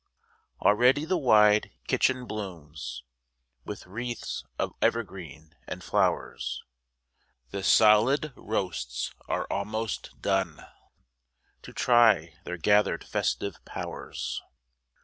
[0.61, 3.03] Already the wide kitchen blooms
[3.65, 6.63] With wreaths of evergreens and flowers,
[7.51, 10.65] The solid roasts are almost done,
[11.61, 14.41] To try their gathered festive powers.